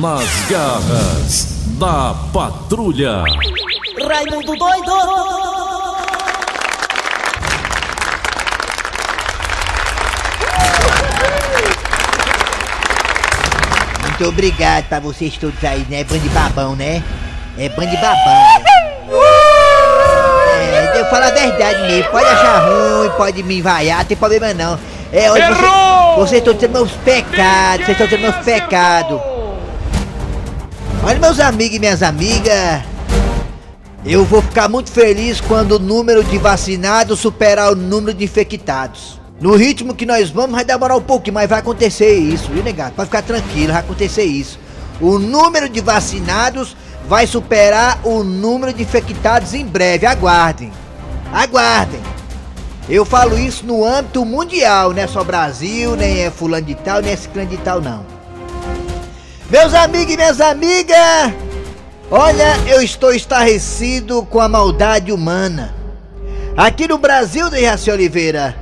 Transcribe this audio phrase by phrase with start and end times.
[0.00, 3.24] Nas garras da patrulha.
[4.08, 4.92] Raimundo doido!
[14.02, 16.04] Muito obrigado pra vocês todos aí, né?
[16.04, 17.02] Band de babão, né?
[17.58, 18.24] É band de babão.
[18.24, 18.64] Né?
[20.60, 22.08] É, eu falo a verdade mesmo.
[22.12, 24.78] Pode achar ruim, pode me vaiar, não tem problema não.
[25.12, 29.38] É, olha, você, vocês estão dizendo meus pecados, vocês estão dizendo meus pecados.
[31.08, 32.82] Olha, meus amigos e minhas amigas.
[34.04, 39.18] Eu vou ficar muito feliz quando o número de vacinados superar o número de infectados.
[39.40, 42.92] No ritmo que nós vamos, vai demorar um pouquinho, mas vai acontecer isso, viu, negado?
[42.94, 44.58] Pode ficar tranquilo, vai acontecer isso.
[45.00, 46.76] O número de vacinados
[47.08, 50.04] vai superar o número de infectados em breve.
[50.04, 50.70] Aguardem.
[51.32, 52.02] Aguardem.
[52.86, 57.00] Eu falo isso no âmbito mundial, não é só Brasil, nem é fulano de tal,
[57.00, 58.17] nem é ciclano de tal, não.
[59.50, 61.32] Meus amigos e minhas amigas,
[62.10, 65.74] olha, eu estou estarrecido com a maldade humana.
[66.54, 68.54] Aqui no Brasil, Dejaci Oliveira,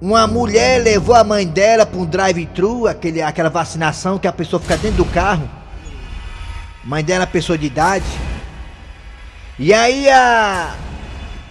[0.00, 4.76] uma mulher levou a mãe dela para um drive-thru, aquela vacinação que a pessoa fica
[4.76, 5.50] dentro do carro.
[6.84, 8.06] Mãe dela é pessoa de idade.
[9.58, 10.72] E aí a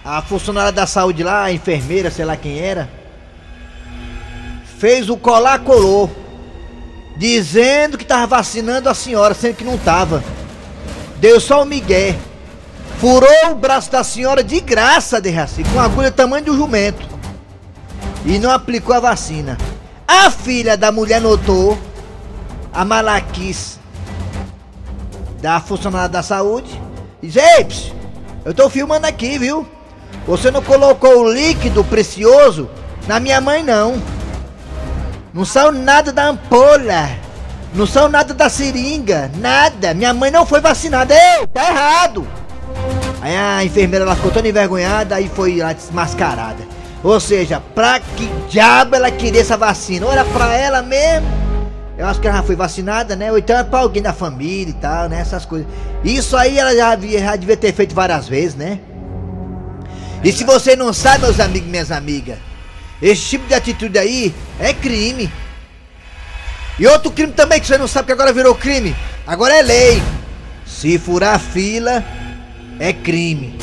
[0.02, 2.88] a funcionária da saúde lá, a enfermeira, sei lá quem era,
[4.78, 6.08] fez o colar colou,
[7.16, 10.22] dizendo que tava vacinando a senhora, sendo que não tava.
[11.18, 12.16] Deu só o migué.
[12.98, 17.06] Furou o braço da senhora de graça, de Raci, com agulha tamanho do jumento.
[18.24, 19.58] E não aplicou a vacina.
[20.06, 21.78] A filha da mulher notou
[22.72, 23.78] a malaquice
[25.40, 26.80] da funcionária da saúde.
[27.22, 27.66] Diz, ei,
[28.44, 29.66] eu tô filmando aqui, viu?
[30.26, 32.68] Você não colocou o líquido precioso
[33.06, 34.00] na minha mãe, não.
[35.36, 37.10] Não saiu nada da ampola.
[37.74, 39.30] Não saiu nada da seringa.
[39.36, 39.92] Nada.
[39.92, 41.14] Minha mãe não foi vacinada.
[41.14, 42.26] Ei, tá errado.
[43.20, 46.64] Aí a enfermeira ela ficou toda envergonhada e foi lá desmascarada.
[47.04, 50.06] Ou seja, pra que diabo ela queria essa vacina?
[50.06, 51.28] Ou era pra ela mesmo?
[51.98, 53.30] Eu acho que ela já foi vacinada, né?
[53.30, 55.20] Ou então é pra alguém da família e tal, né?
[55.20, 55.66] Essas coisas.
[56.02, 58.80] Isso aí ela já, já devia ter feito várias vezes, né?
[60.24, 62.38] E se você não sabe, meus amigos e minhas amigas,
[63.00, 65.30] esse tipo de atitude aí é crime.
[66.78, 68.94] E outro crime também que você não sabe que agora virou crime.
[69.26, 70.02] Agora é lei.
[70.66, 72.04] Se furar fila,
[72.78, 73.58] é crime.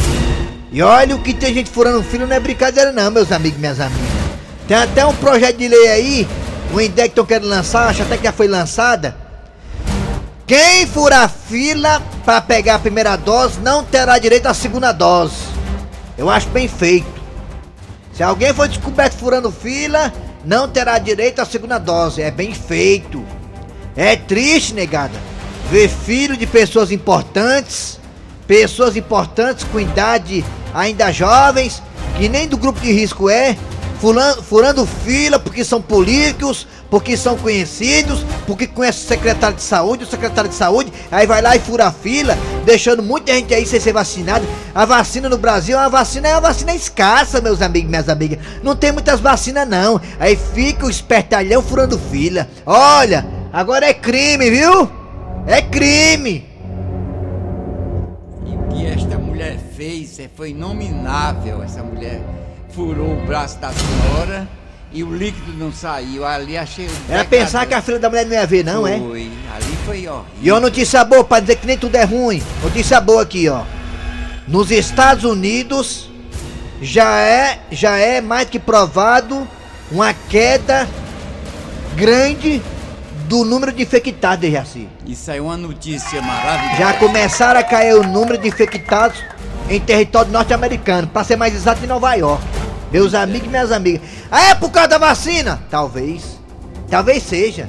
[0.72, 3.62] E olha o que tem gente furando fila não é brincadeira não, meus amigos e
[3.62, 4.10] minhas amigas.
[4.68, 6.28] Tem até um projeto de lei aí,
[6.74, 9.16] o INDEC estão querendo lançar, acho até que já foi lançada.
[10.48, 15.36] Quem furar fila para pegar a primeira dose não terá direito à segunda dose.
[16.18, 17.13] Eu acho bem feito.
[18.14, 20.14] Se alguém for descoberto furando fila,
[20.46, 22.22] não terá direito à segunda dose.
[22.22, 23.26] É bem feito.
[23.96, 25.14] É triste, negada,
[25.70, 28.00] ver filho de pessoas importantes,
[28.48, 30.44] pessoas importantes com idade
[30.74, 31.82] ainda jovens,
[32.18, 33.56] que nem do grupo de risco é,
[34.00, 40.04] furando, furando fila porque são políticos, porque são conhecidos, porque conhece o secretário de saúde,
[40.04, 42.38] o secretário de saúde, aí vai lá e fura a fila,
[42.68, 44.46] deixando muita gente aí sem ser vacinado.
[44.76, 48.38] A vacina no Brasil, a vacina é uma vacina escassa, meus amigos minhas amigas.
[48.62, 50.00] Não tem muitas vacinas não.
[50.20, 52.48] Aí fica o espertalhão furando fila.
[52.64, 54.88] Olha, agora é crime, viu?
[55.48, 56.46] É crime.
[58.46, 61.64] E o que esta mulher fez é, foi inominável.
[61.64, 62.22] Essa mulher
[62.70, 64.48] furou o braço da senhora
[64.94, 66.26] e o líquido não saiu.
[66.26, 66.90] Ali achei.
[67.10, 68.92] Era pensar que a filha da mulher não ia ver, não, foi.
[68.92, 69.00] é?
[69.00, 70.22] Foi, ali foi, ó.
[70.42, 72.42] E uma notícia boa pra dizer que nem tudo é ruim.
[72.62, 73.64] Notícia boa aqui, ó.
[74.48, 76.10] Nos Estados Unidos
[76.82, 79.48] já é, já é mais que provado
[79.92, 80.88] uma queda
[81.96, 82.62] grande
[83.28, 84.88] do número de infectados, Jaci.
[85.08, 86.78] Isso aí é uma notícia maravilhosa.
[86.78, 89.18] Já começaram a cair o número de infectados
[89.70, 92.44] em território norte-americano, para ser mais exato, em Nova York.
[92.94, 94.02] Meus amigos e minhas amigas.
[94.32, 95.60] Ah, é por causa da vacina?
[95.72, 96.40] Talvez.
[96.88, 97.68] Talvez seja.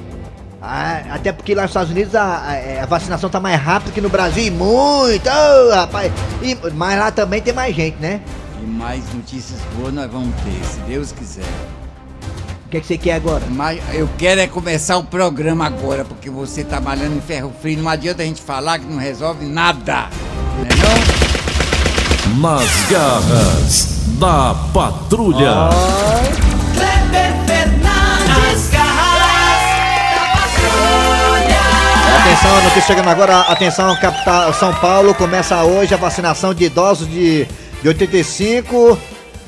[0.61, 3.91] Ah, até porque lá nos Estados Unidos a, a, é, a, vacinação tá mais rápida
[3.91, 4.45] que no Brasil.
[4.45, 6.13] E muito, oh, rapaz.
[6.43, 8.21] E, mas lá também tem mais gente, né?
[8.63, 11.45] E mais notícias boas nós vamos ter, se Deus quiser.
[12.67, 13.45] O que, é que você quer agora?
[13.49, 17.83] Mas eu quero é começar o programa agora, porque você tá malhando em ferro frio.
[17.83, 20.11] Não adianta a gente falar que não resolve nada.
[20.59, 20.69] Não é
[22.37, 22.59] não?
[22.59, 25.69] Nas garras da patrulha.
[26.75, 29.63] Kleber Fernandes, garras
[30.15, 31.61] da patrulha.
[32.21, 37.09] Atenção, no que chegando agora, atenção, capital São Paulo começa hoje a vacinação de idosos
[37.09, 37.47] de,
[37.83, 38.99] de 85,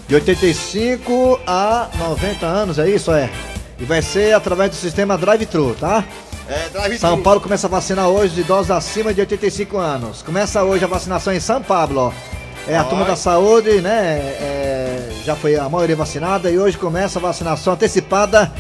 [0.09, 3.31] de 85 a 90 anos, é isso, é?
[3.79, 6.03] E vai ser através do sistema drive-thru, tá?
[6.49, 10.23] É, drive São Paulo começa a vacinar hoje de idosos acima de 85 anos.
[10.23, 12.36] Começa hoje a vacinação em São Paulo, ó.
[12.69, 14.19] É a turma da saúde, né?
[14.41, 18.53] é, já foi a maioria vacinada e hoje começa a vacinação antecipada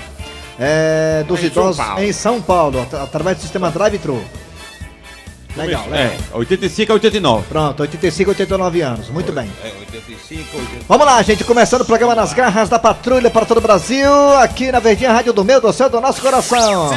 [0.58, 2.03] é, dos Em São idosos Paulo.
[2.03, 4.23] em São Paulo, at- através do sistema Drive-Thru.
[5.56, 5.99] Legal, legal.
[5.99, 7.47] É, 85 a 89.
[7.49, 9.08] Pronto, 85, 89 anos.
[9.08, 9.50] Muito bem.
[9.64, 10.85] É, 85, 85.
[10.87, 14.70] Vamos lá, gente, começando o programa Nas Garras da Patrulha para todo o Brasil, aqui
[14.70, 16.91] na Verdinha Rádio do Meu, do Céu, do nosso coração.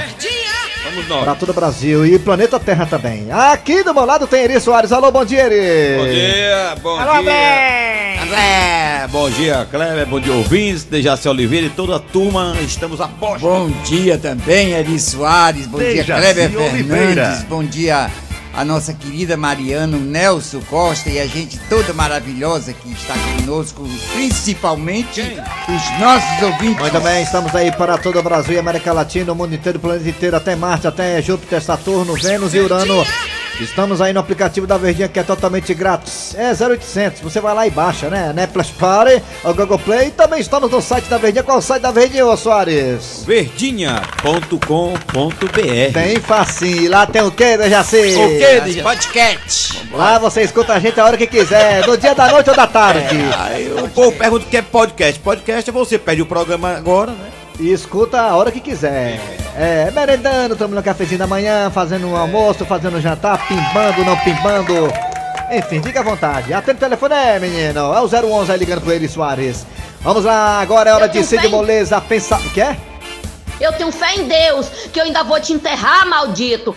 [0.90, 1.38] Vamos Para nós.
[1.40, 3.32] todo o Brasil e planeta Terra também.
[3.32, 4.92] Aqui do meu lado tem Eri Soares.
[4.92, 5.98] Alô, bom dia, Eri.
[6.00, 8.24] Bom dia, bom dia.
[8.24, 13.08] André, bom dia, Cleber, bom dia, ouvintes, Dejaci Oliveira e toda a turma, estamos a
[13.08, 13.40] posto.
[13.42, 15.68] Bom dia também, Eri Soares.
[15.68, 17.06] Bom dia, Dejaci Kleber Oliveira.
[17.06, 17.44] Fernandes.
[17.44, 18.10] Bom dia
[18.54, 25.22] a nossa querida Mariano Nelson Costa e a gente toda maravilhosa que está conosco, principalmente
[25.22, 26.80] os nossos ouvintes.
[26.80, 29.82] Nós também estamos aí para todo o Brasil e América Latina, o mundo inteiro, o
[29.82, 33.06] planeta inteiro, até Marte, até Júpiter, Saturno, Vênus e Urano.
[33.60, 36.34] Estamos aí no aplicativo da Verdinha que é totalmente grátis.
[36.36, 38.32] É 0800, você vai lá e baixa, né?
[38.34, 41.44] Na Apple Store, o Google Play e também estamos no site da Verdinha.
[41.44, 43.24] Qual é o site da Verdinha, ô Soares?
[43.26, 46.84] Verdinha.com.br Bem facinho.
[46.84, 48.16] E lá tem o quê, Dejaci?
[48.16, 49.90] O quê, As podcast.
[49.92, 52.68] Lá você escuta a gente a hora que quiser, no dia da noite ou da
[52.68, 53.18] tarde.
[53.38, 55.20] Aí o povo pergunta o que é podcast.
[55.20, 57.39] Podcast é você pede o programa agora, né?
[57.60, 59.20] E escuta a hora que quiser.
[59.56, 64.16] É, merendando, tomando um cafezinho da manhã, fazendo um almoço, fazendo um jantar, pimbando, não
[64.18, 64.74] pimbando.
[65.52, 66.54] Enfim, fica à vontade.
[66.54, 67.94] Atende o telefone, é, menino.
[67.94, 69.66] É o 011 aí ligando pro Eli Soares.
[70.02, 72.40] Vamos lá, agora é hora Eu de Cid fé em- Moleza pensar.
[72.40, 72.78] O que é?
[73.60, 76.74] Eu tenho fé em Deus que eu ainda vou te enterrar, maldito.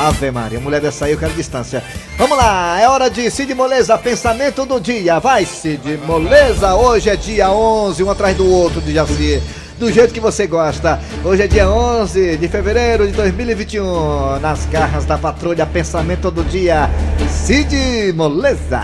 [0.00, 1.84] Ave Maria, mulher dessa aí eu quero distância.
[2.16, 5.18] Vamos lá, é hora de Cid Moleza, pensamento do dia.
[5.20, 9.42] Vai, Cid Moleza, hoje é dia 11, um atrás do outro, de Jaci.
[9.78, 11.00] Do jeito que você gosta.
[11.24, 14.38] Hoje é dia 11 de fevereiro de 2021.
[14.40, 16.88] Nas garras da patrulha, pensamento do dia.
[17.28, 18.82] Cid Moleza.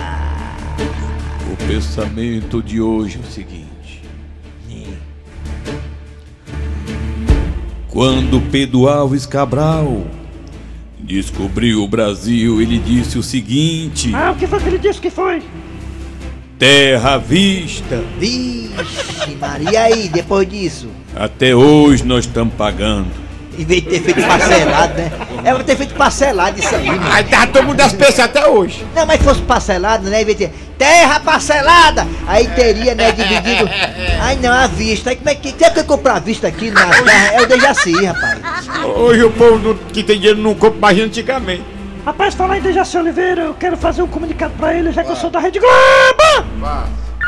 [1.52, 3.70] O pensamento de hoje é o seguinte.
[7.88, 10.04] Quando Pedro Alves Cabral
[10.98, 15.10] descobriu o Brasil, ele disse o seguinte: Ah, o que foi que ele disse que
[15.10, 15.42] foi?
[16.60, 18.04] Terra à vista.
[18.18, 20.88] Vixe, Maria, e aí, depois disso?
[21.16, 23.08] Até hoje nós estamos pagando.
[23.58, 25.10] Em vez de ter feito parcelado, né?
[25.42, 27.02] Era pra ter feito parcelado isso aí, mano.
[27.10, 28.84] Aí tá todo mundo das peças até hoje.
[28.94, 30.20] Não, mas fosse parcelado, né?
[30.20, 33.66] Em vez de ter terra parcelada, aí teria, né, dividido.
[34.20, 35.08] Ai não, a vista.
[35.08, 35.52] Aí como é que.
[35.54, 37.32] Tem que comprar a vista aqui na terra?
[37.36, 38.38] É o Dejaci, rapaz.
[38.84, 41.79] Hoje o povo que tem dinheiro não compra mais antigamente.
[42.04, 45.16] Rapaz, falar em Dejaci Oliveira, eu quero fazer um comunicado pra ele, já que eu
[45.16, 46.48] sou da Rede Globo!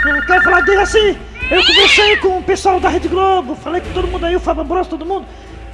[0.06, 1.18] Eu quero falar dele assim,
[1.50, 4.62] eu conversei com o pessoal da Rede Globo, falei com todo mundo aí, o Fábio
[4.62, 5.26] Ambrosio, todo mundo.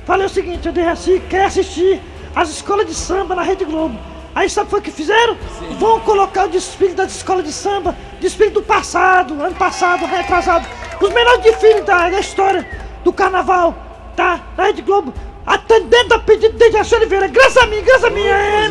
[0.05, 2.01] Falei o seguinte, o Dejaci quer assistir
[2.35, 3.97] as escolas de samba na Rede Globo.
[4.35, 5.37] Aí sabe o que fizeram?
[5.79, 10.67] Vão colocar o desfile das escolas de samba, desfile do passado, ano passado, retrasado.
[11.01, 12.69] Os melhores desfiles da, da história
[13.05, 13.75] do carnaval,
[14.17, 14.41] tá?
[14.57, 15.15] Da Rede Globo.
[15.49, 17.27] Atendendo a pedido de Dejaci Oliveira.
[17.29, 18.27] Graças a mim, graças a mim.
[18.27, 18.69] É.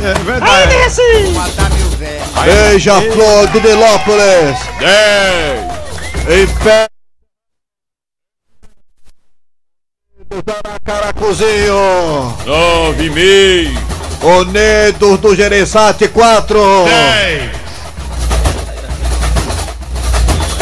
[0.00, 1.32] É Aí, verdade.
[1.34, 2.22] Matar meu velho.
[2.44, 4.58] Beija-flor de Nilópolis.
[4.78, 6.86] 10, Em pé.
[10.84, 12.36] Caracuzinho.
[12.44, 13.78] 9 e meio,
[14.22, 16.58] Unidos do Gereissati 4.
[16.84, 17.50] 10,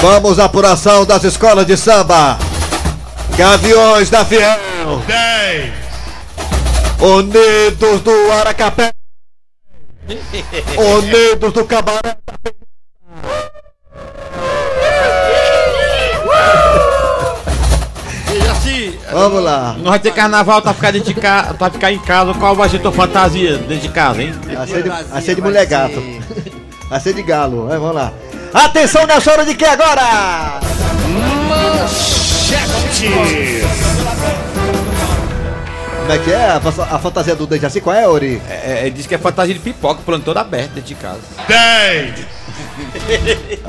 [0.00, 2.38] Vamos à apuração das escolas de samba.
[3.36, 4.75] Gaviões da Fiel.
[4.94, 5.72] 10,
[7.00, 8.92] Unidos do Aracapé.
[10.78, 12.16] Unidos do Cabaré.
[18.50, 19.74] Assim, Vamos lá.
[19.78, 21.54] não vai ter carnaval, tá ficar, dentro de ca...
[21.54, 22.34] tá ficar em casa.
[22.34, 24.32] Qual vai ser tua fantasia dentro de casa, hein?
[24.54, 26.02] Vai ser de, de mulher gato.
[26.88, 27.66] Vai ser de galo.
[27.66, 28.12] Vai, vamos lá.
[28.54, 30.60] Atenção nessa hora de que agora?
[36.06, 37.80] Como é que é a, a fantasia do Dejaci?
[37.80, 38.40] Qual é, Ori?
[38.48, 41.18] É, é, diz que é fantasia de pipoca, plano todo aberto dentro de casa.
[41.48, 42.14] 10,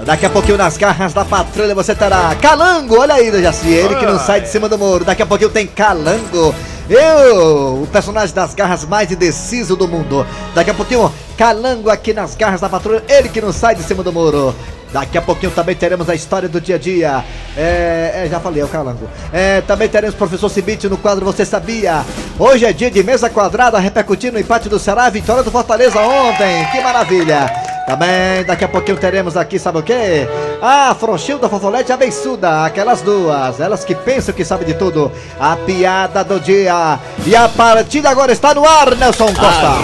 [0.06, 4.06] Daqui a pouquinho nas garras da patrulha você terá Calango, olha aí, Dejaci, ele que
[4.06, 5.04] não sai de cima do muro.
[5.04, 6.54] Daqui a pouquinho tem Calango.
[6.88, 10.24] Eu, o personagem das garras mais indeciso do mundo.
[10.54, 14.04] Daqui a pouquinho, Calango aqui nas garras da patrulha, ele que não sai de cima
[14.04, 14.56] do muro.
[14.98, 17.24] Daqui a pouquinho também teremos a história do dia a dia.
[17.56, 19.08] É, é, já falei, é o Calango.
[19.32, 22.04] É, também teremos o professor Cibite no quadro Você Sabia.
[22.40, 26.66] Hoje é dia de mesa quadrada, repercutindo o empate do Ceará, vitória do Fortaleza ontem.
[26.72, 27.46] Que maravilha!
[27.86, 30.28] Também daqui a pouquinho teremos aqui, sabe o quê?
[30.62, 35.12] A Frouxilda Fofolete abençuda, aquelas duas, elas que pensam que sabem de tudo.
[35.40, 36.98] A piada do dia.
[37.24, 39.78] E a partida agora está no ar, Nelson Costa.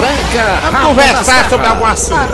[0.72, 2.34] Vamos conversar sobre algum assunto.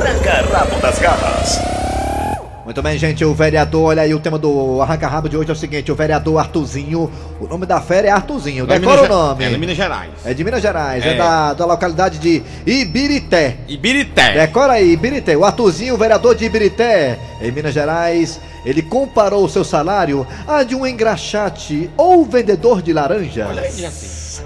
[2.69, 5.55] Muito bem, gente, o vereador, olha aí o tema do arranca-rabo de hoje é o
[5.55, 7.09] seguinte, o vereador Artuzinho,
[7.39, 9.43] o nome da fera é Artuzinho, decora o nome.
[9.43, 10.11] É de Minas Gerais.
[10.23, 11.17] É de Minas Gerais, é, É.
[11.17, 13.57] da, da localidade de Ibirité.
[13.67, 14.33] Ibirité.
[14.33, 15.35] Decora aí, Ibirité.
[15.35, 20.75] O Artuzinho, vereador de Ibirité, em Minas Gerais, ele comparou o seu salário a de
[20.75, 24.43] um engraxate ou vendedor de laranjas.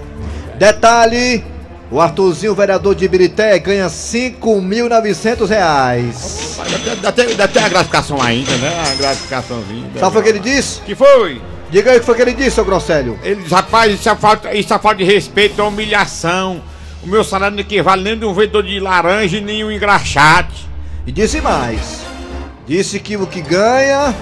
[0.58, 1.44] Detalhe:
[1.94, 6.58] o Artuzinho, vereador de Ibirité, ganha 5.900 reais.
[6.58, 8.82] Ainda tem, ainda tem a gratificação ainda, né?
[8.90, 9.90] A gratificaçãozinha.
[10.00, 10.80] Sabe o que ele disse?
[10.80, 11.40] que foi?
[11.70, 13.16] Diga aí o que foi que ele disse, seu Grosselho.
[13.22, 16.60] Ele diz, rapaz, isso é falta, isso é falta de respeito, é humilhação.
[17.00, 20.68] O meu salário não equivale nem de um vendedor de laranja e nem um engraxate.
[21.06, 22.00] E disse mais:
[22.66, 24.12] disse que o que ganha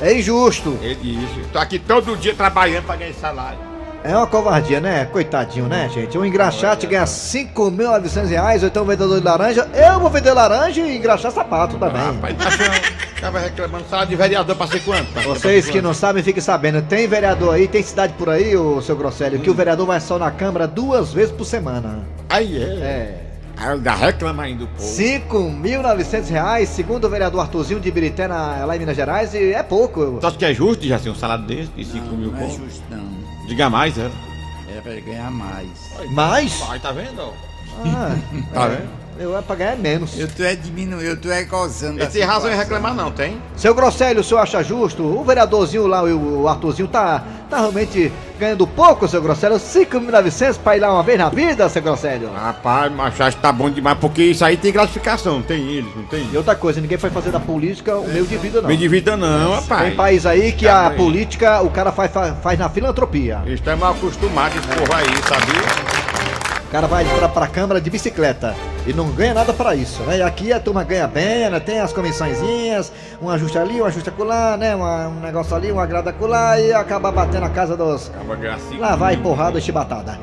[0.00, 0.78] é injusto.
[0.80, 3.73] Ele disse, tô aqui todo dia trabalhando pra ganhar salário.
[4.04, 5.06] É uma covardia, né?
[5.06, 6.18] Coitadinho, né, gente?
[6.18, 9.66] Um engraxate ganha 5.900 reais, ou então um vendedor de laranja.
[9.72, 12.02] Eu vou vender laranja e engraxar sapato também.
[12.02, 12.50] Rapaz, tá
[13.18, 15.10] tava reclamando, salário de vereador pra ser quanto?
[15.14, 16.82] Tá Vocês que não sabem, fiquem sabendo.
[16.82, 20.18] Tem vereador aí, tem cidade por aí, ô seu Grosselio, que o vereador vai só
[20.18, 22.06] na Câmara duas vezes por semana.
[22.28, 22.66] Aí é.
[22.66, 23.20] É.
[23.56, 24.86] Aí ainda reclama ainda o povo.
[24.86, 29.62] 5.900 reais, segundo o vereador Arthurzinho de Ibirité, na, lá em Minas Gerais, e é
[29.62, 30.18] pouco.
[30.20, 32.42] Tu acha que é justo já ser um salário desse, de 5 mil Não é
[32.42, 32.56] conto?
[32.64, 33.33] justo, não.
[33.46, 34.12] Diga mais, era.
[34.68, 35.68] Era pra ele ganhar mais.
[36.10, 36.62] Mas.
[36.68, 37.32] Aí tá vendo?
[37.84, 38.16] Ah,
[38.52, 39.03] Tá é, vendo?
[39.18, 40.18] Eu ia pagar é menos.
[40.18, 43.40] Eu tô é diminuindo, eu tô é gozando Ele tem razão em reclamar não, tem?
[43.56, 45.02] Seu Grosselio, o senhor acha justo?
[45.02, 49.56] O vereadorzinho lá, o Arthurzinho, tá, tá realmente ganhando pouco, seu Grosselio?
[49.56, 52.30] 5.900 pra ir lá uma vez na vida, seu Grosselio?
[52.32, 55.94] Rapaz, mas acho que tá bom demais, porque isso aí tem gratificação, não tem eles,
[55.94, 56.28] não tem?
[56.32, 58.68] E outra coisa, ninguém foi fazer da política o meio de vida, não.
[58.68, 59.82] Meio de vida não, rapaz.
[59.88, 60.98] Tem país aí que Tá a bem.
[60.98, 63.42] política o cara faz, faz, faz na filantropia.
[63.46, 66.03] Eles estão mal acostumados, esse povo aí, sabia?
[66.68, 68.52] O cara vai pra, pra Câmara de bicicleta
[68.86, 70.18] e não ganha nada pra isso, né?
[70.18, 71.60] E aqui a turma ganha bem, né?
[71.60, 72.90] Tem as comissõezinhas,
[73.22, 74.74] um ajuste ali, um ajuste acolá, né?
[74.74, 78.10] Uma- um negócio ali, um agrado acolá e acaba batendo a casa dos...
[78.78, 80.18] Lá vai porrada e chibatada.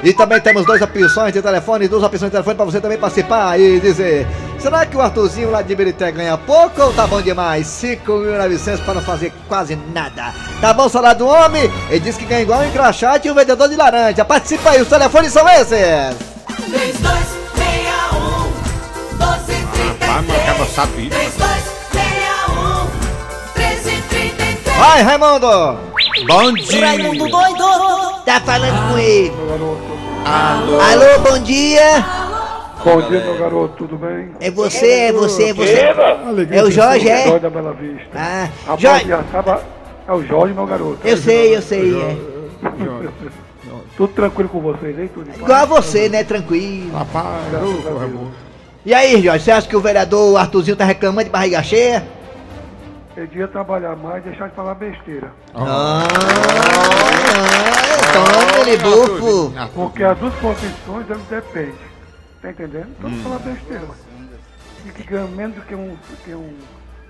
[0.02, 3.60] E também temos duas opções de telefone, duas opções de telefone para você também participar
[3.60, 4.26] e dizer
[4.60, 7.66] Será que o Arthurzinho lá de Birité ganha pouco ou tá bom demais?
[7.66, 10.34] 5.900 para não fazer quase nada.
[10.60, 11.62] Tá bom o salário do homem?
[11.88, 14.22] Ele diz que ganha igual um engraxate e um vendedor de laranja.
[14.22, 15.70] Participa aí, os telefones são esses.
[15.70, 17.40] 3261
[19.18, 21.10] Rapaz, mas acaba 1233 sabido.
[21.10, 22.84] 3261
[23.56, 25.78] 1333 Vai, Raimundo!
[26.26, 26.86] Bom dia!
[26.86, 28.20] Raimundo doido!
[28.26, 29.32] Tá falando com ele.
[30.26, 30.80] Alô?
[30.80, 32.19] Alô, bom dia.
[32.84, 34.30] Bom dia, meu garoto, tudo bem?
[34.40, 35.80] É você, é você, é você.
[36.50, 37.24] É o Jorge, é?
[37.24, 38.08] Jorge da Bela Vista.
[38.14, 40.98] Ah, Jorge, é o Jorge, meu garoto.
[41.06, 42.00] eu sei, eu sei.
[42.00, 42.16] É.
[43.96, 45.08] Tudo tranquilo com vocês aí?
[45.08, 45.30] Tudo?
[45.30, 46.24] Igual a você, né?
[46.24, 46.90] Tranquilo.
[46.96, 47.52] Rapaz.
[47.98, 48.30] Raimundo.
[48.84, 52.02] E aí, Jorge, você acha que o vereador Arthurzinho tá reclamando de barriga cheia?
[53.14, 55.30] Ele devia trabalhar mais e deixar de falar besteira.
[55.54, 56.02] Ah,
[58.14, 59.52] toma ele bufo.
[59.74, 61.89] Porque as duas profissões, eles dependem.
[62.40, 62.88] Tá entendendo?
[63.00, 63.22] Não hum.
[63.22, 63.88] falar besteira.
[64.86, 66.56] E que ganha menos do que um, que um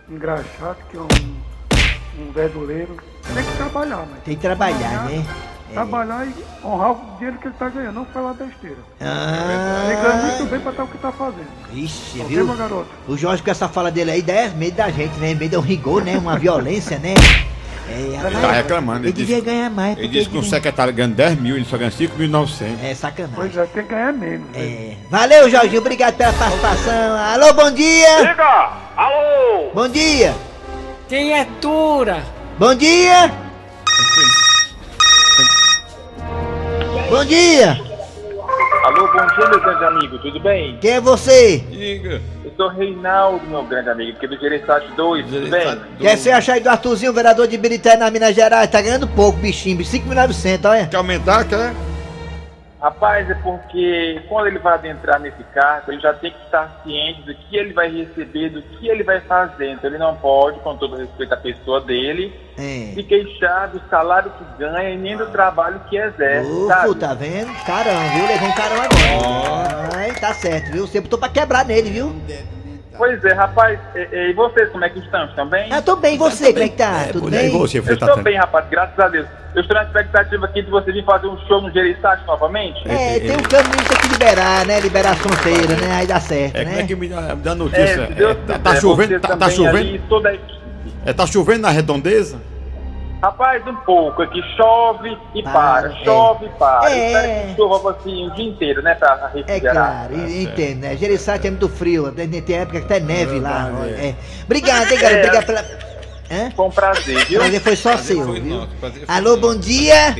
[0.08, 2.96] engraxado, que é um, um verdureiro.
[3.32, 5.25] Tem que trabalhar, mas Tem que trabalhar, né?
[5.72, 6.34] trabalhar e
[6.66, 8.78] honrar o dinheiro que ele tá ganhando, não falar besteira.
[9.00, 11.46] Ele ganha Ah, muito bem pra estar o que tá fazendo.
[11.72, 12.87] Ixi, Ok, viu?
[13.06, 15.32] O Jorge com essa fala dele aí dá medo da gente, né?
[15.34, 16.18] Medo é um rigor, né?
[16.18, 17.14] Uma violência, né?
[17.92, 19.99] É, rapaz, tá reclamando, Ele ele devia disse- ganhar mais.
[19.99, 22.78] Ele disse que um secretário ganha 10 mil, ele só ganha 5.900.
[22.85, 23.35] É sacanagem.
[23.35, 24.47] Pois é, tem que ganhar menos.
[24.50, 24.61] né?
[24.62, 24.97] É.
[25.11, 25.80] Valeu, Jorginho.
[25.80, 27.16] Obrigado pela participação.
[27.16, 28.16] Alô, bom dia.
[28.28, 28.73] Diga!
[28.97, 29.70] Alô!
[29.75, 30.35] Bom dia.
[31.09, 32.23] Quem é Tura?
[32.59, 33.32] Bom dia.
[37.11, 37.89] Bom dia.
[38.82, 40.78] Alô, bom dia, meu grande amigo, tudo bem?
[40.80, 41.58] Quem é você?
[41.58, 42.22] Diga.
[42.42, 45.80] Eu sou Reinaldo, meu grande amigo, aqui do Gereçat 2, tudo bem?
[45.99, 48.70] Quer você achar aí do Arthurzinho, vereador de Birité na Minas Gerais?
[48.70, 49.76] Tá ganhando pouco, bichinho.
[49.78, 50.87] 5.900, olha.
[50.87, 51.75] Quer aumentar, quer?
[52.80, 57.20] Rapaz, é porque quando ele vai adentrar nesse cargo, ele já tem que estar ciente
[57.22, 59.72] do que ele vai receber, do que ele vai fazer.
[59.72, 62.94] Então ele não pode, com todo respeito à pessoa dele, É.
[62.94, 66.94] se queixar do salário que ganha e nem do trabalho que exerce, Ufo, sabe?
[66.94, 67.52] tá vendo?
[67.66, 68.26] Carão, viu?
[68.26, 69.88] Levou um carão agora.
[69.96, 70.87] Ai, tá certo, viu?
[70.87, 72.16] Você botou pra quebrar nele, viu?
[72.97, 75.25] Pois é, rapaz, e, e vocês como é que estão?
[75.26, 75.73] Estão bem?
[75.73, 77.04] Ah, tô bem, e você, como é que tá?
[77.12, 77.49] Tudo mulher, bem?
[77.54, 79.26] e você, Eu tá estou bem, rapaz, graças a Deus.
[79.54, 82.80] Eu estou na expectativa aqui de você vir fazer um show no Jereissati novamente.
[82.88, 84.80] É, tem um caminho que tem que liberar, né?
[84.80, 85.92] Liberar as fronteiras, né?
[85.92, 86.87] Aí dá certo, É, como é né?
[86.87, 88.06] que me dá, me dá É, notícia?
[88.09, 89.09] Deus É, tá, quiser, tá chovendo?
[89.14, 89.76] você Tá, tá chovendo?
[89.78, 90.35] ali, toda a.
[91.06, 92.38] É, tá chovendo na redondeza?
[93.22, 96.04] Rapaz, um pouco, aqui chove e Para, para, é.
[96.04, 96.90] chove e para.
[96.90, 97.06] É.
[97.06, 99.74] Espero que chova assim o dia inteiro, né, pra É refrigerar.
[100.08, 100.96] claro, e- entendo, né?
[100.96, 103.64] Jereissati é muito frio, tem, tem época que até neve lá.
[103.64, 104.06] Verdade, olha, é.
[104.08, 104.14] É.
[104.44, 105.16] Obrigado, hein, garoto?
[105.16, 105.18] É.
[105.26, 105.64] Obrigado pela.
[106.32, 106.50] Hã?
[106.56, 107.40] Foi um prazer, viu?
[107.40, 108.66] Prazer foi só Prazer seu, foi viu?
[108.80, 110.12] prazer Alô, bom dia!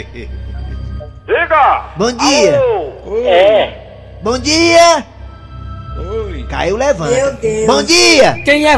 [1.26, 1.85] Diga!
[1.97, 2.61] Bom dia!
[3.28, 4.19] É.
[4.21, 5.07] Bom dia!
[6.26, 6.45] Oi.
[6.50, 7.14] Caiu levanta.
[7.14, 7.66] Meu Deus!
[7.66, 8.35] Bom dia!
[8.45, 8.76] Quem é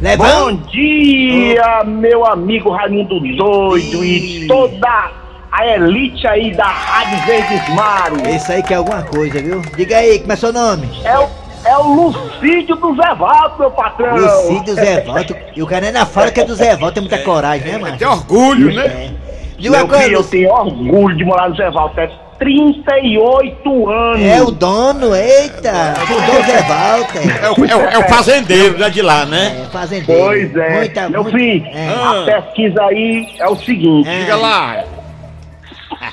[0.00, 0.16] vocêra?
[0.16, 0.68] Levanta!
[0.68, 5.10] dia, meu amigo Raimundo Doido e toda
[5.52, 8.36] a elite aí da Rádio Verdes Mares.
[8.36, 9.62] Esse aí quer alguma coisa, viu?
[9.76, 10.88] Diga aí, como é seu nome?
[11.02, 11.28] É o,
[11.64, 14.16] é o Lucídio do Zé Valdo, meu patrão.
[14.16, 15.36] Lucídio Zé Volta.
[15.54, 17.96] E o cara ainda fala que é do Zé Volta, tem muita coragem, né, mano?
[17.96, 18.86] Tem orgulho, né?
[18.86, 19.10] É.
[19.58, 22.25] Diga uma Meu coisa, filho, eu tenho orgulho de morar no Zé Valdo.
[22.38, 24.22] É 38 anos.
[24.26, 25.94] É o dono, eita!
[26.08, 27.44] Mudou o Zé Walter.
[27.44, 29.62] É o, é o- é o fazendeiro né, de lá, né?
[29.66, 30.22] É, fazendeiro.
[30.22, 30.76] Pois é.
[30.76, 31.88] Muita, meu muita- filho, É.
[31.88, 34.08] a pesquisa aí é o seguinte.
[34.08, 34.20] É.
[34.20, 34.84] Diga lá.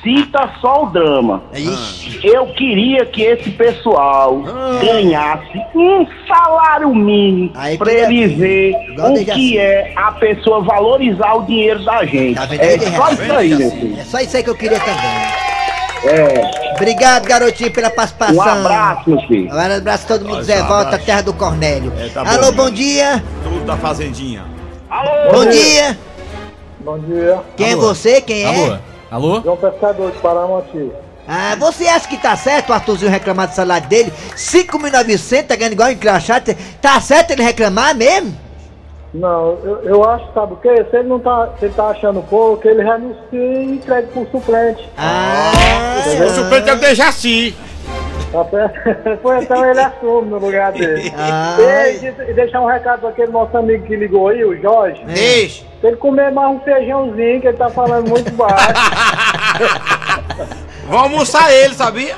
[0.02, 1.42] Cita só o drama.
[1.54, 2.20] Ixi.
[2.26, 4.78] Eu queria que esse pessoal Ah.
[4.82, 9.58] ganhasse um salário mínimo Aí pra queria ele ver Igual o desde que assim.
[9.58, 12.34] é a pessoa valorizar o dinheiro da gente.
[12.34, 12.62] Tá vendo?
[12.62, 13.22] É só assim.
[13.22, 13.96] isso aí, meu filho.
[14.00, 15.43] É só isso aí que eu queria também.
[16.04, 16.72] É.
[16.76, 18.36] Obrigado, garotinho, pela participação.
[18.36, 19.54] Um abraço, meu filho.
[19.54, 21.92] Um abraço a todo mundo, Olha, Zé um Volta, terra do Cornélio.
[21.98, 22.52] É, tá bom, Alô, né?
[22.52, 23.24] bom dia.
[23.42, 24.44] Tudo da fazendinha.
[25.32, 25.98] Bom dia.
[26.80, 27.40] Bom dia.
[27.56, 28.20] Quem é você?
[28.20, 28.48] Quem é?
[28.48, 28.78] Alô?
[29.10, 29.40] Alô?
[29.42, 30.92] João Pescador de Paramonte.
[31.26, 34.12] Ah, você acha que tá certo o Arthurzinho reclamar do salário dele?
[34.36, 36.54] 5.900, tá ganhando igual um encrachado.
[36.82, 38.36] Tá certo ele reclamar mesmo?
[39.14, 40.84] Não, eu, eu acho, sabe o quê?
[40.90, 44.90] Se ele não tá, se ele tá achando pouco, ele renuncia e entrega pro suplente.
[44.98, 45.52] Ah,
[46.26, 47.54] O suplente é o Dejaci.
[48.32, 48.74] Tá certo?
[49.22, 51.12] Foi então ele assume no lugar dele.
[52.00, 55.00] De- deixar um recado pra aquele nosso amigo que ligou aí, o Jorge.
[55.04, 55.62] Deixa.
[55.80, 58.56] Se ele comer mais um feijãozinho, que ele tá falando muito baixo.
[60.88, 62.16] Vamos almoçar ele, sabia?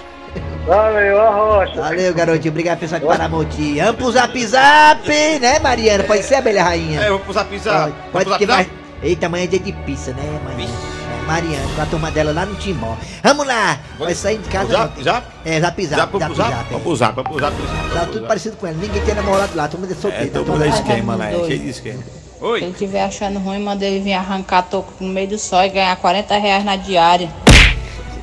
[0.66, 1.80] Valeu, a rocha.
[1.80, 2.50] Valeu, garotinho.
[2.50, 3.74] Obrigado, pessoal de Paramonte.
[3.78, 5.08] Vamos pro zap zap,
[5.40, 6.04] né, Mariana?
[6.04, 7.00] Pode ser, abelha rainha?
[7.02, 7.92] É, vou pro zap zap.
[7.92, 8.68] Pode, Vamos pode que zap mais.
[9.02, 10.64] Eita, amanhã é dia de pizza, né, mãe?
[10.66, 12.96] É, Mariana, com a turma dela lá no Timó.
[13.22, 13.78] Vamos lá!
[13.98, 14.72] Vai sair de casa.
[14.72, 15.26] Zap, zap?
[15.44, 16.00] É, zap zap.
[16.00, 16.50] Zap, vamos pro zap?
[16.52, 16.64] é.
[16.70, 17.56] Vamos pro zap, vamos pro zap.
[17.56, 18.12] vamos Tá zap.
[18.12, 18.76] tudo parecido com ela.
[18.76, 20.26] Ninguém tem namorado lá, todo mundo é É, solteiro.
[20.26, 21.30] tá todo tudo mundo é esquema, né?
[21.30, 21.46] doido.
[21.46, 22.02] Cheio de esquema.
[22.02, 22.62] Se Oi.
[22.62, 25.94] ele estiver achando ruim, manda ele vir arrancar toco no meio do sol e ganhar
[25.96, 27.30] 40 reais na diária.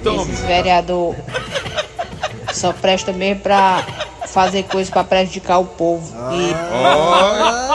[0.04, 0.24] Tome.
[0.34, 1.16] Esses vereador
[2.56, 3.86] só presta mesmo pra
[4.28, 6.14] fazer coisa pra prejudicar o povo.
[6.32, 6.54] E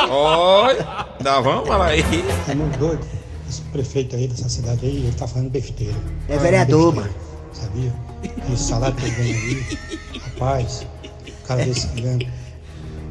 [0.09, 0.87] Oi, oi.
[1.21, 2.05] Dá, vamos lá aí.
[2.49, 3.07] É muito doido.
[3.49, 5.95] Esse prefeito aí dessa cidade aí, ele tá falando besteira.
[6.29, 7.19] É vereador, Besteira,
[7.53, 7.93] Sabia?
[8.53, 9.79] Esse salário que ele ganha aí,
[10.21, 10.87] rapaz,
[11.27, 12.33] o cara desse que ganha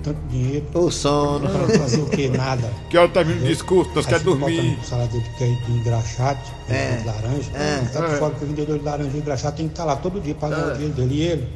[0.07, 0.65] tanto dinheiro.
[0.73, 1.47] O sono.
[1.49, 2.29] Pra fazer o quê?
[2.35, 2.69] Nada.
[2.89, 4.77] Que hora termina o discurso, nós quer dormir.
[4.81, 6.95] O salário dele que é de engraxate, É.
[6.97, 7.51] de laranja.
[7.55, 7.81] É.
[7.91, 10.19] Tá por fora que o vendedor de laranja e engraxate tem que estar lá todo
[10.21, 11.13] dia pra ganhar o dinheiro dele.
[11.15, 11.47] E ele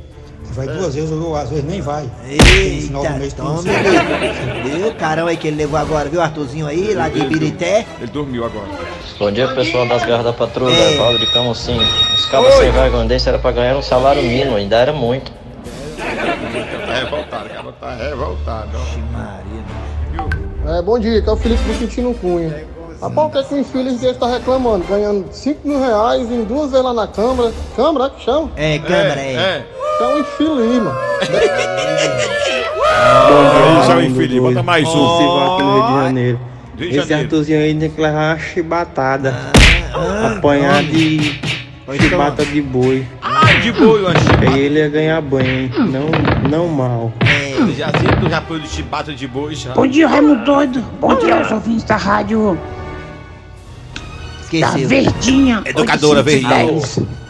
[0.54, 2.04] vai duas vezes ou às vezes nem vai.
[2.04, 4.80] No final do Eita, mês tome, viu?
[4.80, 4.96] Viu?
[4.96, 6.20] Carão aí que ele levou agora, viu?
[6.22, 7.86] Arthurzinho aí, lá de Ibirité.
[8.02, 8.68] Ele dormiu agora.
[9.18, 10.98] Bom dia, pessoal das garras da patrulha, É.
[10.98, 11.78] Valdo de Camusim.
[12.14, 15.32] Os cabos sem vergonha desse era pra ganhar um salário mínimo, ainda era muito.
[15.98, 17.41] Tá revoltado,
[17.80, 18.70] Tá revoltado.
[20.68, 22.66] É, bom dia, que é o Felipe do Quintino Cunha.
[23.02, 24.86] Rapaz, o que é que o infeliz dele tá reclamando?
[24.86, 27.52] Ganhando 5 mil reais em duas vezes lá na Câmara.
[27.76, 28.52] Câmara, é que chama?
[28.56, 29.34] É, câmara, é.
[29.34, 29.66] É.
[30.02, 30.96] É um infeliz, mano.
[33.30, 34.42] Bom dia, infeliz.
[34.42, 34.92] Bota mais um.
[34.92, 36.40] Festival aqui no Rio de Janeiro.
[36.76, 37.22] De Esse Janeiro.
[37.24, 39.36] Arthurzinho aí tem que levar uma chibatada.
[40.38, 41.40] apanhar de
[42.00, 43.06] chibata de boi.
[43.22, 44.48] Ah, de boi, eu achei.
[44.48, 45.72] Aí ele ia ganhar banho, hein?
[45.78, 47.12] Não, não mal.
[47.76, 49.74] Já tu já foi do chibata de boi já.
[49.74, 50.82] Bom dia, Raimundo Doido.
[51.00, 52.58] Bom dia aos ouvintes da rádio
[53.96, 54.88] da Esqueceu.
[54.88, 55.62] Verdinha.
[55.66, 56.66] Educadora Verdinha.
[56.66, 57.22] 810.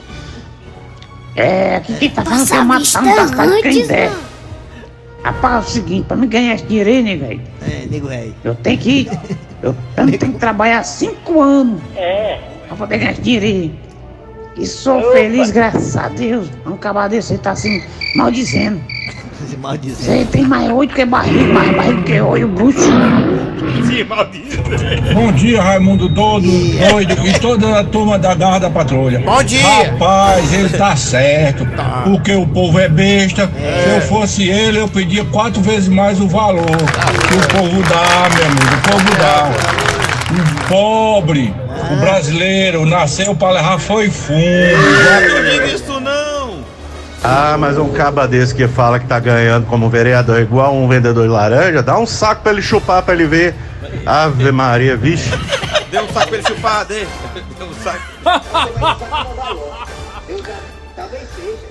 [1.35, 4.11] É, aqui quem tá falando que é matando da cidade de Canindé.
[5.23, 7.41] Rapaz, é o seguinte, pra me ganhar esse dinheiro aí, né, velho?
[7.61, 8.35] É, nego velho.
[8.43, 9.07] Eu tenho que.
[9.61, 11.79] Eu, eu tenho que trabalhar cinco anos.
[11.95, 12.39] É.
[12.67, 13.75] Pra poder ganhar esse dinheiro aí.
[14.57, 16.49] E sou feliz, graças a Deus.
[16.65, 17.83] Um cabra desse tá assim,
[18.15, 18.81] maldizendo.
[19.49, 20.19] Se maldizer.
[20.19, 22.79] Você tem mais oito que barriga, mais barriga que olho, bruxo.
[23.85, 25.13] Se maldizer.
[25.13, 26.47] Bom dia, Raimundo Dodo,
[26.89, 29.19] doido e toda a turma da Garra da Patrulha.
[29.19, 29.61] Bom dia.
[29.61, 31.67] Rapaz, ele tá certo.
[32.03, 33.47] Porque o povo é besta.
[33.83, 36.65] Se eu fosse ele, eu pedia quatro vezes mais o valor.
[36.65, 38.75] Que o povo dá, meu amigo.
[38.75, 39.51] O povo dá.
[40.31, 41.53] O pobre,
[41.91, 44.39] o brasileiro, nasceu pra levar foi fundo.
[47.23, 51.23] Ah, mas um caba desse que fala que tá ganhando como vereador igual um vendedor
[51.23, 53.55] de laranja, dá um saco pra ele chupar pra ele ver.
[54.05, 55.29] Ave Maria, vixe.
[55.91, 57.05] Dê um saco pra ele chupar, dê.
[57.57, 58.01] Dê um saco.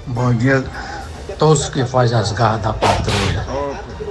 [0.06, 0.64] Bom dia
[1.28, 3.44] a todos que fazem as garras da patrulha.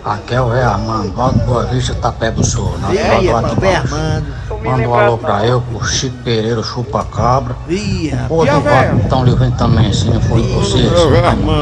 [0.03, 2.77] Aqui é Armando, Boa Vista, Tapé do Sul.
[2.79, 4.25] Na E aí, Armando.
[4.63, 7.55] Manda um alô pra eu, pro Chico Pereira, Chupa Cabra.
[7.69, 8.57] Ih, Pô, rapaz.
[8.57, 10.91] do Vaco estão livrando também, se não for vocês.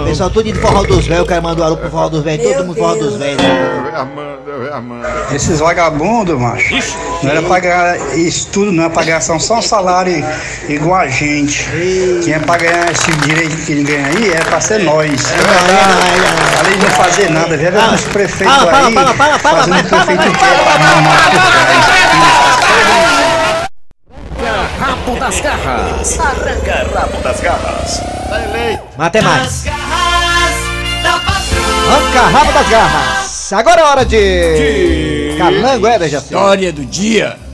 [0.05, 2.65] Pessoal, tudo de forró dos velhos, o cara mandou alô pro forró dos velhos, todo
[2.65, 3.41] mundo forró dos velhos.
[5.31, 6.75] Esses vagabundos, macho,
[7.21, 10.23] não era pra ganhar isso tudo, não, é pra ganhar só um salário
[10.67, 11.69] igual a gente.
[12.23, 15.33] Quem é pra ganhar esse direito que ele ganha aí é pra ser nós.
[16.59, 19.69] Além de não fazer nada, vê os prefeitos Fala, fala, aí fala, fala, fala, fazendo
[19.69, 22.86] vai, o que o fala, prefeito vai, quer pra mamar
[24.79, 26.19] Rabo das garras.
[26.19, 27.99] Arranca rabo das garras.
[28.29, 29.05] Tá.
[29.05, 29.63] Até mais.
[29.63, 31.13] Da.
[31.13, 33.53] Arranca rabo das garras.
[33.53, 35.35] Agora é hora de.
[35.37, 36.25] Calango, é, Dejaci?
[36.25, 37.46] História do dia.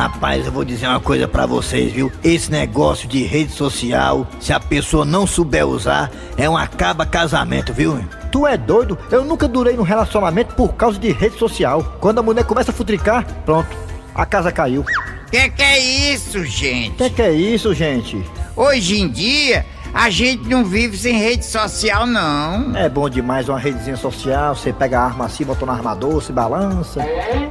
[0.00, 2.10] Rapaz, eu vou dizer uma coisa pra vocês, viu?
[2.24, 7.74] Esse negócio de rede social, se a pessoa não souber usar, é um acaba casamento,
[7.74, 8.02] viu?
[8.32, 8.96] Tu é doido?
[9.10, 11.98] Eu nunca durei num relacionamento por causa de rede social.
[12.00, 13.68] Quando a mulher começa a futricar, pronto,
[14.14, 14.86] a casa caiu.
[15.30, 16.96] Que que é isso, gente?
[16.96, 18.24] Que que é isso, gente?
[18.56, 22.76] Hoje em dia, a gente não vive sem rede social, não.
[22.76, 26.32] É bom demais uma redezinha social, você pega a arma assim, bota no armador, se
[26.32, 27.00] balança.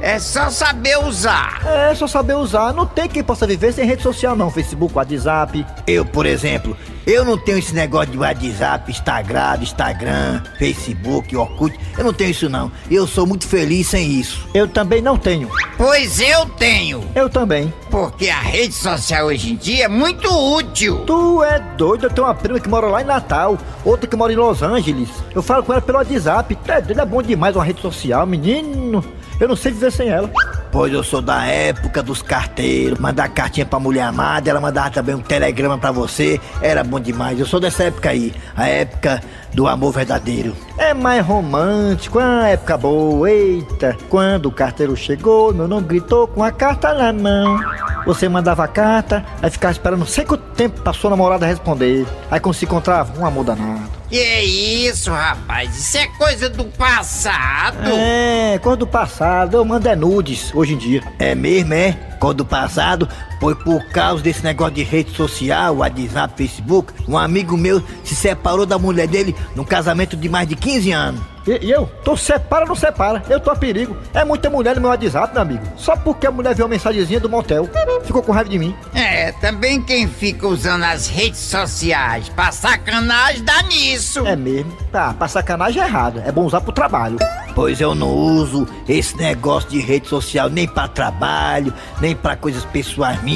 [0.00, 1.60] É só saber usar.
[1.66, 2.72] É só saber usar.
[2.72, 4.50] Não tem quem possa viver sem rede social, não.
[4.50, 5.66] Facebook, WhatsApp.
[5.86, 6.76] Eu, por exemplo,
[7.06, 11.78] eu não tenho esse negócio de WhatsApp, Instagram, Instagram, Facebook, Orkut.
[11.96, 12.70] Eu não tenho isso, não.
[12.90, 14.46] Eu sou muito feliz sem isso.
[14.54, 15.50] Eu também não tenho.
[15.76, 17.02] Pois eu tenho.
[17.14, 17.72] Eu também.
[17.90, 21.04] Porque a rede social hoje em dia é muito útil.
[21.06, 24.32] Tu é doido, eu tenho uma prima que mora lá em Natal, outra que mora
[24.32, 25.08] em Los Angeles.
[25.34, 26.56] Eu falo com ela pelo WhatsApp.
[26.68, 29.04] É é bom demais uma rede social, menino.
[29.38, 30.30] Eu não sei viver sem ela.
[30.72, 35.16] Pois eu sou da época dos carteiros, mandar cartinha pra mulher amada, ela mandava também
[35.16, 37.40] um telegrama pra você, era bom demais.
[37.40, 39.20] Eu sou dessa época aí, a época
[39.52, 40.54] do amor verdadeiro.
[40.78, 43.96] É mais romântico, é uma época boa, eita.
[44.08, 47.58] Quando o carteiro chegou, meu nome gritou com a carta na mão.
[48.06, 52.06] Você mandava a carta, aí ficava esperando sei quanto tempo pra sua namorada responder.
[52.30, 53.99] Aí quando se encontrava, um amor danado.
[54.10, 55.76] Que isso, rapaz?
[55.76, 57.88] Isso é coisa do passado.
[57.92, 61.00] É, coisa do passado, eu mando é nudes hoje em dia.
[61.16, 61.92] É mesmo, é?
[62.18, 63.08] Coisa do passado,
[63.40, 68.66] foi por causa desse negócio de rede social, WhatsApp, Facebook, um amigo meu se separou
[68.66, 71.20] da mulher dele num casamento de mais de 15 anos.
[71.46, 71.86] E, e eu?
[72.04, 73.22] Tô separa ou não separa?
[73.28, 73.96] Eu tô a perigo.
[74.12, 75.62] É muita mulher no meu WhatsApp, meu amigo.
[75.76, 77.68] Só porque a mulher viu uma mensagenzinha do motel.
[78.04, 78.74] Ficou com raiva de mim.
[78.94, 84.26] É, também quem fica usando as redes sociais pra sacanagem dá nisso.
[84.26, 84.70] É mesmo.
[84.92, 86.22] Tá, pra sacanagem é errado.
[86.26, 87.18] É bom usar pro trabalho.
[87.54, 92.64] Pois eu não uso esse negócio de rede social nem pra trabalho, nem pra coisas
[92.64, 93.29] pessoais minhas.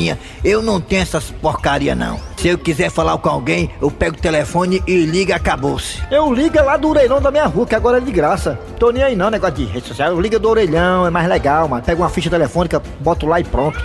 [0.44, 2.20] Eu não tenho essas porcaria não.
[2.36, 5.98] Se eu quiser falar com alguém, eu pego o telefone e liga, acabou-se.
[6.10, 8.58] Eu ligo lá do orelhão da minha rua, que agora é de graça.
[8.78, 10.10] Tô nem aí não, negócio de rede social.
[10.10, 11.82] Eu ligo do orelhão, é mais legal, mano.
[11.82, 13.78] Pego uma ficha telefônica, boto lá e pronto.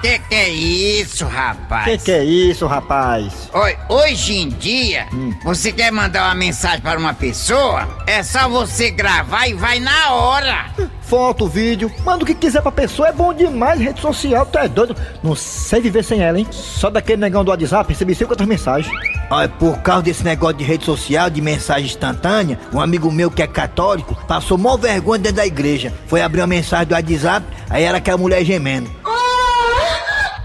[0.00, 1.84] Que que é isso, rapaz?
[1.86, 3.48] Que que é isso, rapaz?
[3.54, 5.32] Oi, hoje em dia, Hum.
[5.42, 7.88] você quer mandar uma mensagem para uma pessoa?
[8.06, 10.66] É só você gravar e vai na hora.
[11.14, 14.66] Foto, vídeo, manda o que quiser pra pessoa, é bom demais, rede social, tu é
[14.66, 14.96] doido.
[15.22, 16.46] Não sei viver sem ela, hein?
[16.50, 18.92] Só daquele negão do WhatsApp, recebi 50 mensagens.
[19.30, 23.44] Olha, por causa desse negócio de rede social, de mensagem instantânea, um amigo meu que
[23.44, 25.92] é católico passou mó vergonha dentro da igreja.
[26.08, 28.90] Foi abrir uma mensagem do WhatsApp, aí era aquela mulher gemendo.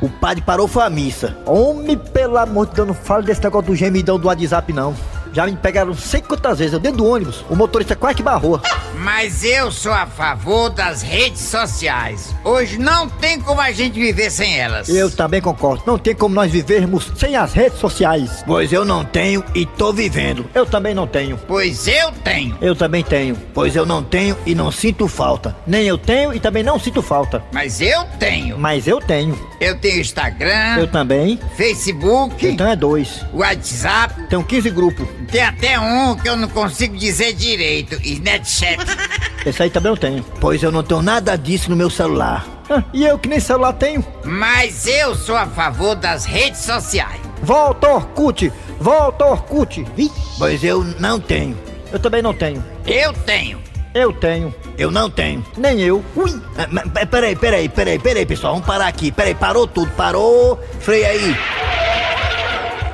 [0.04, 1.36] O padre parou foi a missa.
[1.48, 4.96] Homem, pelo amor de Deus, não fala desse negócio do gemidão do WhatsApp, não.
[5.34, 8.24] Já me pegaram não sei quantas vezes, eu dentro do ônibus, o motorista quase que
[8.24, 8.60] barrou.
[8.96, 12.36] Mas eu sou a favor das redes sociais.
[12.44, 14.90] Hoje não tem como a gente viver sem elas.
[14.90, 15.84] Eu também concordo.
[15.86, 18.44] Não tem como nós vivermos sem as redes sociais.
[18.46, 20.46] Pois eu não tenho e tô vivendo.
[20.54, 21.38] Eu também não tenho.
[21.48, 22.58] Pois eu tenho.
[22.62, 23.36] Eu também tenho.
[23.54, 25.56] Pois eu não tenho e não sinto falta.
[25.66, 27.42] Nem eu tenho e também não sinto falta.
[27.54, 28.58] Mas eu tenho.
[28.60, 29.38] Mas eu tenho.
[29.62, 31.40] Eu tenho Instagram, Eu também.
[31.56, 33.26] Facebook, Então é dois.
[33.34, 34.28] WhatsApp.
[34.30, 35.08] Tenho 15 grupos.
[35.32, 38.00] Tem até um que eu não consigo dizer direito.
[38.04, 38.78] Snapchat.
[39.46, 40.24] Esse aí também eu tenho.
[40.40, 42.46] Pois eu não tenho nada disso no meu celular.
[42.70, 44.06] Ah, e eu que nem celular tenho.
[44.24, 47.20] Mas eu sou a favor das redes sociais.
[47.42, 48.52] Volta Orkut!
[48.80, 49.84] Volta Orkut!
[49.96, 50.14] Vixe.
[50.38, 51.58] Pois eu não tenho.
[51.92, 52.64] Eu também não tenho.
[52.86, 53.60] Eu tenho.
[53.94, 54.54] Eu tenho.
[54.78, 55.44] Eu não tenho.
[55.58, 56.04] Nem eu.
[56.16, 56.42] Ui!
[56.58, 58.54] Ah, Peraí, peraí, peraí, peraí, pessoal.
[58.54, 59.12] Vamos parar aqui.
[59.12, 59.90] Peraí, parou tudo.
[59.94, 60.60] Parou.
[60.80, 61.36] Freia aí.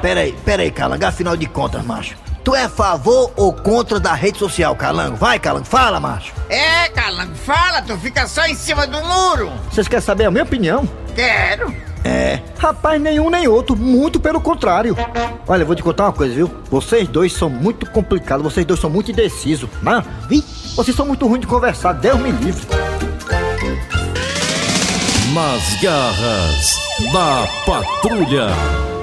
[0.06, 1.04] Peraí, peraí, Calango.
[1.04, 2.16] Afinal de contas, macho.
[2.44, 5.16] Tu é a favor ou contra da rede social, Calango?
[5.16, 6.32] Vai, Calango, fala, macho.
[6.48, 9.52] É, Calango, fala, tu fica só em cima do muro.
[9.72, 10.88] Vocês querem saber a minha opinião?
[11.16, 11.74] Quero.
[12.04, 12.40] É.
[12.56, 14.96] Rapaz, nenhum nem outro, muito pelo contrário.
[15.48, 16.52] Olha, eu vou te contar uma coisa, viu?
[16.70, 19.68] Vocês dois são muito complicados, vocês dois são muito indecisos.
[19.82, 22.64] Mas, vi, vocês são muito ruins de conversar, Deus me livre.
[25.34, 26.80] Nas garras
[27.12, 28.95] da patrulha.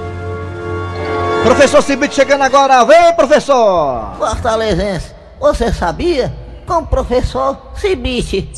[1.42, 4.14] Professor Cibite chegando agora, vem, professor!
[4.18, 5.07] Fortalezense,
[5.40, 6.33] você sabia?
[6.66, 8.48] Com o professor Cibite.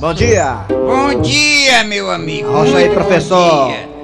[0.00, 0.64] Bom dia!
[0.68, 2.50] Bom dia, meu amigo.
[2.50, 3.68] Rocha aí, Muito bom professor.
[3.68, 3.95] dia.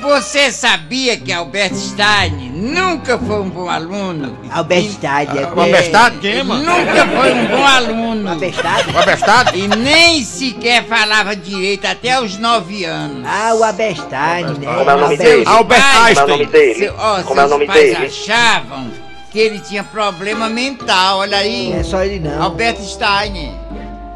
[0.00, 4.38] Você sabia que Albert Stein nunca foi um bom aluno?
[4.50, 6.62] Albestade, é O Abestado quem, mano?
[6.64, 8.32] Nunca foi um bom aluno.
[8.32, 8.92] Abestado?
[8.92, 9.56] O Abestado?
[9.56, 13.24] E nem sequer falava direito até os nove anos.
[13.26, 14.74] Ah, o Abestade, né?
[14.74, 15.44] Como é o nome dele?
[15.46, 16.28] Albert Como é o Einstein.
[16.28, 16.74] nome dele?
[16.78, 18.06] Seu- ó, Como é o seus nome pais dele?
[18.06, 18.90] achavam
[19.30, 21.72] que ele tinha problema mental, olha aí.
[21.72, 22.42] É só ele não.
[22.42, 23.54] Albert Stein.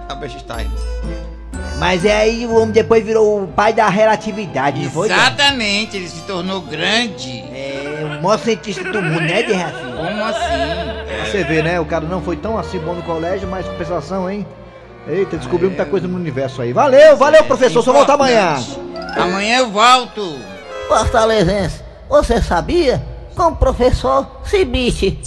[0.08, 0.70] Albert Stein.
[1.84, 5.06] Mas é aí o homem depois virou o pai da relatividade, não foi?
[5.06, 7.44] Exatamente, ele se tornou grande.
[7.52, 9.94] É o maior cientista do mundo, né, de Rafinha?
[9.94, 11.30] Como assim?
[11.30, 11.78] Você vê, né?
[11.78, 14.46] O cara não foi tão assim bom no colégio, mas compensação, hein?
[15.06, 16.72] Eita, descobriu muita coisa no universo aí.
[16.72, 17.82] Valeu, valeu, professor.
[17.82, 18.56] Só volta amanhã.
[19.14, 20.38] Amanhã eu volto.
[20.88, 23.04] Fortalezense, você sabia?
[23.36, 25.20] Com o professor Cibite.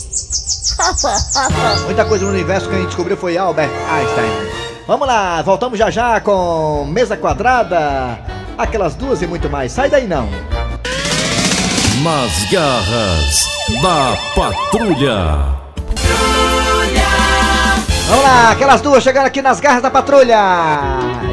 [1.86, 4.47] Muita coisa no universo que a gente descobriu foi Albert Einstein.
[4.88, 8.18] Vamos lá, voltamos já já com mesa quadrada,
[8.58, 9.74] aquelas duas e muito mais.
[9.74, 10.30] Sai daí não.
[12.02, 13.46] Nas garras
[13.82, 15.58] da patrulha.
[18.08, 20.40] Vamos lá, aquelas duas chegando aqui nas garras da patrulha.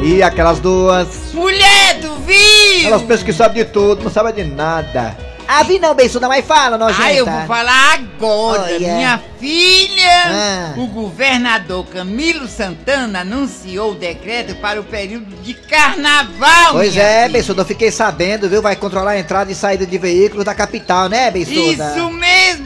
[0.03, 2.85] E aquelas duas, Mulher do viu!
[2.85, 5.15] elas pensam que sabem de tudo, não sabem de nada.
[5.47, 7.03] Ah, vi não, Bençuda, mas fala, nojenta.
[7.03, 8.61] Ah, eu vou falar agora.
[8.63, 8.95] Olha.
[8.95, 10.73] Minha filha, Ah.
[10.77, 16.71] o governador Camilo Santana anunciou o decreto para o período de carnaval.
[16.73, 17.29] Pois é, filha.
[17.29, 18.61] Bençuda, eu fiquei sabendo, viu?
[18.61, 21.59] Vai controlar a entrada e saída de veículos da capital, né, Bençuda?
[21.95, 22.19] Isso mesmo,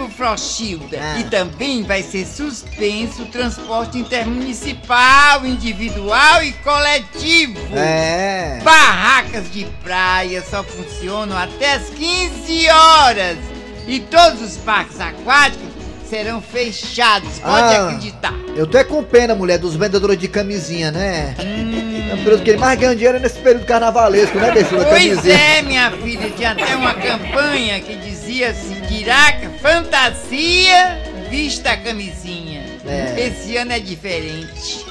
[0.10, 0.98] Frochilda.
[1.02, 1.20] Ah.
[1.20, 7.60] E também vai ser suspenso o transporte intermunicipal, individual e coletivo.
[7.76, 8.60] É.
[8.64, 13.38] Barracas de praia só funcionam até as 15 horas.
[13.88, 15.68] E todos os parques aquáticos
[16.08, 17.88] serão fechados, pode Ah.
[17.88, 18.34] acreditar.
[18.56, 21.36] Eu tô é com pena, mulher, dos vendedores de camisinha, né?
[21.40, 22.10] Hum.
[22.12, 24.86] É período que ele mais ganha dinheiro é nesse período carnavalesco, né, Bençuda?
[24.86, 25.36] Pois Camisinha.
[25.36, 31.00] é, minha filha, tinha até uma campanha que dizia assim, Tiraca, fantasia,
[31.30, 32.64] vista a camisinha.
[32.88, 33.28] É.
[33.28, 34.84] Esse ano é diferente.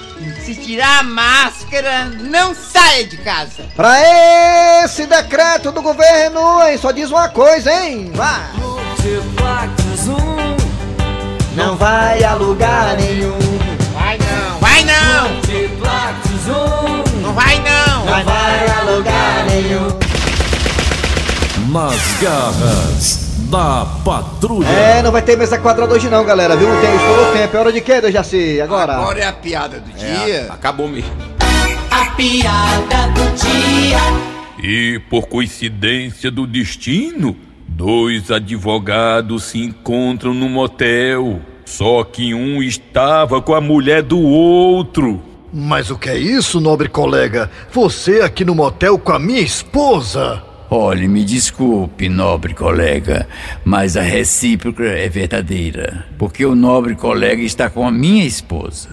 [0.44, 3.64] Se tirar a máscara, não saia de casa.
[3.74, 8.12] Pra esse decreto do governo, hein, só diz uma coisa, hein?
[8.14, 8.52] Vai!
[11.56, 13.37] Não vai a lugar nenhum.
[13.94, 14.61] Vai não!
[14.61, 15.28] Vai não!
[17.20, 18.04] Não vai não!
[18.04, 19.98] Não vai a lugar nenhum.
[21.68, 24.68] Nas garras da patrulha.
[24.68, 26.68] É, não vai ter mesa quadrada hoje não, galera, viu?
[26.80, 27.56] Tem, estourou o tempo.
[27.56, 28.61] É hora de quê, Dejaci?
[28.61, 28.94] Agora?
[28.94, 30.46] Agora é a piada do dia.
[30.50, 31.11] Acabou mesmo.
[31.90, 33.98] A piada do dia.
[34.62, 41.40] E por coincidência do destino, dois advogados se encontram no motel.
[41.64, 45.22] Só que um estava com a mulher do outro.
[45.52, 47.50] Mas o que é isso, nobre colega?
[47.72, 50.42] Você aqui no motel com a minha esposa?
[50.70, 53.26] Olhe, me desculpe, nobre colega,
[53.64, 56.04] mas a recíproca é verdadeira.
[56.18, 58.90] Porque o nobre colega está com a minha esposa.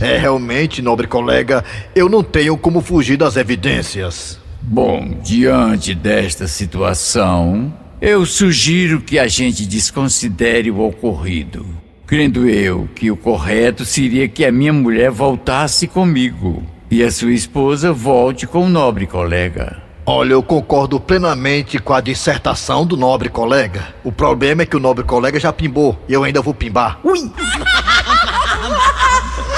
[0.00, 1.62] É realmente, nobre colega,
[1.94, 4.40] eu não tenho como fugir das evidências.
[4.62, 11.66] Bom, diante desta situação, eu sugiro que a gente desconsidere o ocorrido.
[12.06, 17.32] Crendo eu que o correto seria que a minha mulher voltasse comigo e a sua
[17.32, 19.89] esposa volte com o nobre colega.
[20.12, 23.94] Olha, eu concordo plenamente com a dissertação do nobre colega.
[24.02, 26.98] O problema é que o nobre colega já pimbou e eu ainda vou pimbar.
[27.04, 27.30] Ui!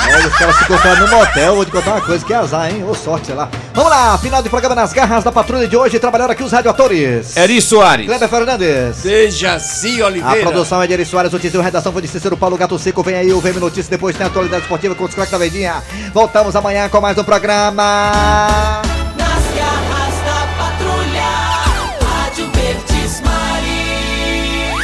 [0.07, 2.85] É, os caras se encontraram no motel, vou te contar uma coisa, que azar, hein?
[2.87, 3.49] Ô sorte, sei lá.
[3.73, 7.35] Vamos lá, final de programa nas garras da patrulha de hoje, trabalharam aqui os radioatores.
[7.35, 8.05] Eri Soares.
[8.05, 9.03] Kleber Fernandes.
[9.03, 10.43] Dejaci A Oliveira.
[10.43, 13.03] produção é de Eri Soares, o Tizil, redação foi de Cícero Paulo Gato Seco.
[13.03, 15.83] Vem aí o VM Notícias, depois tem a atualidade esportiva com os craques da Verdinha.
[16.12, 18.92] Voltamos amanhã com mais um programa.